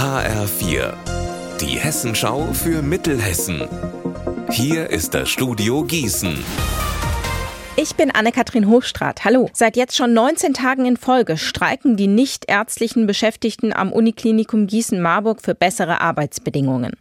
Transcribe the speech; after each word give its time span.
HR4, 0.00 0.94
die 1.60 1.78
Hessenschau 1.78 2.54
für 2.54 2.80
Mittelhessen. 2.80 3.68
Hier 4.50 4.88
ist 4.88 5.12
das 5.12 5.28
Studio 5.28 5.84
Gießen. 5.84 6.42
Ich 7.76 7.94
bin 7.96 8.10
Anne-Kathrin 8.10 8.66
Hochstrat. 8.66 9.26
Hallo. 9.26 9.50
Seit 9.52 9.76
jetzt 9.76 9.94
schon 9.94 10.14
19 10.14 10.54
Tagen 10.54 10.86
in 10.86 10.96
Folge 10.96 11.36
streiken 11.36 11.98
die 11.98 12.06
nichtärztlichen 12.06 13.06
Beschäftigten 13.06 13.74
am 13.74 13.92
Uniklinikum 13.92 14.68
Gießen-Marburg 14.68 15.42
für 15.42 15.54
bessere 15.54 16.00
Arbeitsbedingungen. 16.00 16.96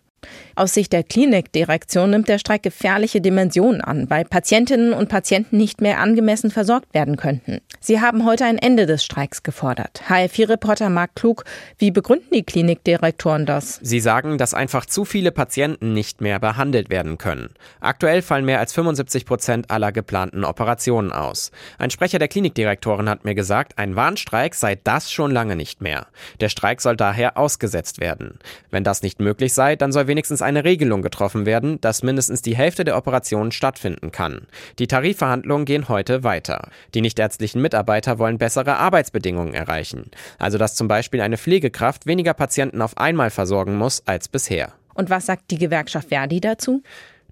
Aus 0.55 0.73
Sicht 0.73 0.93
der 0.93 1.03
Klinikdirektion 1.03 2.09
nimmt 2.09 2.27
der 2.27 2.39
Streik 2.39 2.63
gefährliche 2.63 3.21
Dimensionen 3.21 3.81
an, 3.81 4.09
weil 4.09 4.25
Patientinnen 4.25 4.93
und 4.93 5.09
Patienten 5.09 5.57
nicht 5.57 5.81
mehr 5.81 5.99
angemessen 5.99 6.51
versorgt 6.51 6.93
werden 6.93 7.15
könnten. 7.15 7.59
Sie 7.79 8.01
haben 8.01 8.25
heute 8.25 8.45
ein 8.45 8.57
Ende 8.57 8.85
des 8.85 9.03
Streiks 9.03 9.43
gefordert. 9.43 10.01
HR4-Reporter 10.09 10.89
Marc 10.89 11.15
Klug, 11.15 11.45
wie 11.77 11.91
begründen 11.91 12.33
die 12.33 12.43
Klinikdirektoren 12.43 13.45
das? 13.45 13.79
Sie 13.81 14.01
sagen, 14.01 14.37
dass 14.37 14.53
einfach 14.53 14.85
zu 14.85 15.05
viele 15.05 15.31
Patienten 15.31 15.93
nicht 15.93 16.19
mehr 16.19 16.39
behandelt 16.39 16.89
werden 16.89 17.17
können. 17.17 17.51
Aktuell 17.79 18.21
fallen 18.21 18.45
mehr 18.45 18.59
als 18.59 18.73
75 18.73 19.25
Prozent 19.25 19.71
aller 19.71 19.91
geplanten 19.93 20.43
Operationen 20.43 21.11
aus. 21.13 21.51
Ein 21.77 21.89
Sprecher 21.89 22.19
der 22.19 22.27
Klinikdirektoren 22.27 23.07
hat 23.07 23.23
mir 23.23 23.35
gesagt, 23.35 23.77
ein 23.77 23.95
Warnstreik 23.95 24.55
sei 24.55 24.75
das 24.75 25.09
schon 25.11 25.31
lange 25.31 25.55
nicht 25.55 25.81
mehr. 25.81 26.07
Der 26.41 26.49
Streik 26.49 26.81
soll 26.81 26.97
daher 26.97 27.37
ausgesetzt 27.37 28.01
werden. 28.01 28.39
Wenn 28.71 28.83
das 28.83 29.03
nicht 29.03 29.21
möglich 29.21 29.53
sei, 29.53 29.77
dann 29.77 29.93
soll 29.93 30.07
wenigstens 30.09 30.41
eine 30.41 30.65
Regelung 30.65 31.01
getroffen 31.01 31.45
werden, 31.45 31.79
dass 31.79 32.03
mindestens 32.03 32.41
die 32.41 32.57
Hälfte 32.57 32.83
der 32.83 32.97
Operationen 32.97 33.53
stattfinden 33.53 34.11
kann. 34.11 34.47
Die 34.77 34.87
Tarifverhandlungen 34.87 35.63
gehen 35.63 35.87
heute 35.87 36.25
weiter. 36.25 36.67
Die 36.93 36.99
nichtärztlichen 36.99 37.61
Mitarbeiter 37.61 38.19
wollen 38.19 38.37
bessere 38.37 38.75
Arbeitsbedingungen 38.75 39.53
erreichen. 39.53 40.11
Also 40.37 40.57
dass 40.57 40.75
zum 40.75 40.89
Beispiel 40.89 41.21
eine 41.21 41.37
Pflegekraft 41.37 42.05
weniger 42.05 42.33
Patienten 42.33 42.81
auf 42.81 42.97
einmal 42.97 43.29
versorgen 43.29 43.77
muss 43.77 44.03
als 44.05 44.27
bisher. 44.27 44.73
Und 44.93 45.09
was 45.09 45.27
sagt 45.27 45.51
die 45.51 45.57
Gewerkschaft 45.57 46.09
Verdi 46.09 46.41
dazu? 46.41 46.83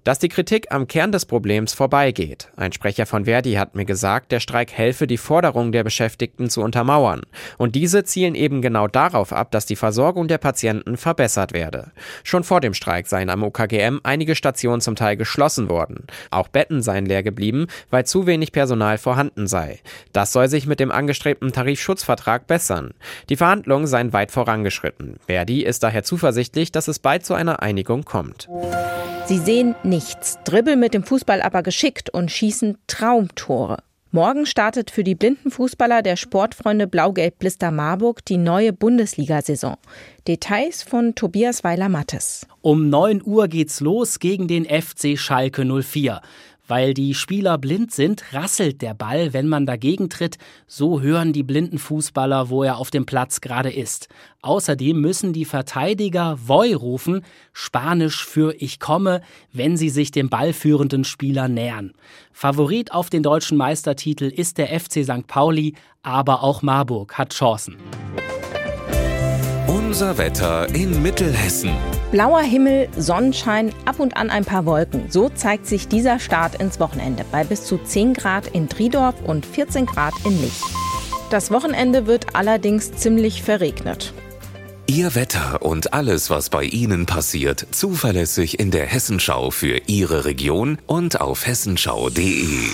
Dass 0.04 0.18
die 0.18 0.28
Kritik 0.28 0.68
am 0.70 0.86
Kern 0.86 1.12
des 1.12 1.26
Problems 1.26 1.74
vorbeigeht. 1.74 2.48
Ein 2.56 2.72
Sprecher 2.72 3.06
von 3.06 3.24
Verdi 3.24 3.54
hat 3.54 3.74
mir 3.74 3.84
gesagt, 3.84 4.32
der 4.32 4.40
Streik 4.40 4.72
helfe, 4.72 5.06
die 5.06 5.18
Forderungen 5.18 5.72
der 5.72 5.84
Beschäftigten 5.84 6.48
zu 6.48 6.62
untermauern. 6.62 7.22
Und 7.58 7.74
diese 7.74 8.04
zielen 8.04 8.34
eben 8.34 8.62
genau 8.62 8.88
darauf 8.88 9.32
ab, 9.32 9.50
dass 9.50 9.66
die 9.66 9.76
Versorgung 9.76 10.28
der 10.28 10.38
Patienten 10.38 10.96
verbessert 10.96 11.52
werde. 11.52 11.92
Schon 12.24 12.44
vor 12.44 12.60
dem 12.60 12.74
Streik 12.74 13.06
seien 13.06 13.30
am 13.30 13.42
UKGM 13.42 14.00
einige 14.02 14.34
Stationen 14.34 14.80
zum 14.80 14.96
Teil 14.96 15.16
geschlossen 15.16 15.68
worden. 15.68 16.06
Auch 16.30 16.48
Betten 16.48 16.82
seien 16.82 17.06
leer 17.06 17.22
geblieben, 17.22 17.66
weil 17.90 18.06
zu 18.06 18.26
wenig 18.26 18.52
Personal 18.52 18.98
vorhanden 18.98 19.46
sei. 19.46 19.80
Das 20.12 20.32
soll 20.32 20.48
sich 20.48 20.66
mit 20.66 20.80
dem 20.80 20.90
angestrebten 20.90 21.52
Tarifschutzvertrag 21.52 22.46
bessern. 22.46 22.94
Die 23.28 23.36
Verhandlungen 23.36 23.86
seien 23.86 24.12
weit 24.12 24.30
vorangeschritten. 24.30 25.16
Verdi 25.26 25.64
ist 25.64 25.82
daher 25.82 26.02
zuversichtlich, 26.02 26.72
dass 26.72 26.88
es 26.88 26.98
bald 26.98 27.26
zu 27.26 27.34
einer 27.34 27.62
Einigung 27.62 28.04
kommt. 28.04 28.48
Sie 29.26 29.38
sehen 29.38 29.74
nichts, 29.98 30.38
dribbeln 30.44 30.78
mit 30.78 30.94
dem 30.94 31.02
Fußball 31.02 31.42
aber 31.42 31.64
geschickt 31.64 32.08
und 32.08 32.30
schießen 32.30 32.78
Traumtore. 32.86 33.78
Morgen 34.12 34.46
startet 34.46 34.92
für 34.92 35.02
die 35.02 35.16
blinden 35.16 35.50
Fußballer 35.50 36.02
der 36.02 36.14
Sportfreunde 36.14 36.86
Blau-Gelb 36.86 37.40
Blister 37.40 37.72
Marburg 37.72 38.24
die 38.24 38.36
neue 38.36 38.72
Bundesliga-Saison. 38.72 39.76
Details 40.28 40.84
von 40.84 41.16
Tobias 41.16 41.64
Weiler-Mattes. 41.64 42.46
Um 42.60 42.88
9 42.88 43.22
Uhr 43.24 43.48
geht's 43.48 43.80
los 43.80 44.20
gegen 44.20 44.46
den 44.46 44.66
FC 44.66 45.18
Schalke 45.18 45.64
04. 45.64 46.20
Weil 46.68 46.94
die 46.94 47.14
Spieler 47.14 47.58
blind 47.58 47.92
sind, 47.92 48.22
rasselt 48.32 48.82
der 48.82 48.94
Ball, 48.94 49.32
wenn 49.32 49.48
man 49.48 49.66
dagegen 49.66 50.10
tritt. 50.10 50.36
So 50.66 51.00
hören 51.00 51.32
die 51.32 51.42
blinden 51.42 51.78
Fußballer, 51.78 52.50
wo 52.50 52.62
er 52.62 52.76
auf 52.76 52.90
dem 52.90 53.06
Platz 53.06 53.40
gerade 53.40 53.72
ist. 53.72 54.08
Außerdem 54.42 55.00
müssen 55.00 55.32
die 55.32 55.46
Verteidiger 55.46 56.38
Voi 56.46 56.74
rufen, 56.74 57.24
Spanisch 57.52 58.24
für 58.24 58.54
Ich 58.60 58.78
komme, 58.78 59.22
wenn 59.52 59.76
sie 59.76 59.88
sich 59.88 60.10
dem 60.10 60.28
ballführenden 60.28 61.04
Spieler 61.04 61.48
nähern. 61.48 61.94
Favorit 62.32 62.92
auf 62.92 63.10
den 63.10 63.22
deutschen 63.22 63.56
Meistertitel 63.56 64.26
ist 64.26 64.58
der 64.58 64.68
FC 64.78 65.02
St. 65.04 65.26
Pauli, 65.26 65.74
aber 66.02 66.42
auch 66.42 66.62
Marburg 66.62 67.18
hat 67.18 67.32
Chancen. 67.32 67.76
Unser 69.98 70.16
Wetter 70.16 70.72
in 70.76 71.02
Mittelhessen. 71.02 71.72
Blauer 72.12 72.42
Himmel, 72.42 72.88
Sonnenschein, 72.96 73.72
ab 73.84 73.98
und 73.98 74.16
an 74.16 74.30
ein 74.30 74.44
paar 74.44 74.64
Wolken. 74.64 75.10
So 75.10 75.28
zeigt 75.28 75.66
sich 75.66 75.88
dieser 75.88 76.20
Start 76.20 76.54
ins 76.62 76.78
Wochenende 76.78 77.24
bei 77.32 77.42
bis 77.42 77.64
zu 77.64 77.78
10 77.78 78.14
Grad 78.14 78.46
in 78.46 78.68
Triedorf 78.68 79.16
und 79.26 79.44
14 79.44 79.86
Grad 79.86 80.14
in 80.24 80.40
Lich. 80.40 80.60
Das 81.30 81.50
Wochenende 81.50 82.06
wird 82.06 82.36
allerdings 82.36 82.92
ziemlich 82.92 83.42
verregnet. 83.42 84.14
Ihr 84.86 85.16
Wetter 85.16 85.62
und 85.62 85.92
alles, 85.92 86.30
was 86.30 86.48
bei 86.48 86.62
Ihnen 86.62 87.04
passiert, 87.04 87.66
zuverlässig 87.72 88.60
in 88.60 88.70
der 88.70 88.86
Hessenschau 88.86 89.50
für 89.50 89.80
Ihre 89.88 90.24
Region 90.26 90.78
und 90.86 91.20
auf 91.20 91.44
hessenschau.de. 91.44 92.68